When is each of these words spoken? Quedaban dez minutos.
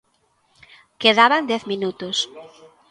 Quedaban 1.01 1.43
dez 1.49 1.63
minutos. 1.71 2.15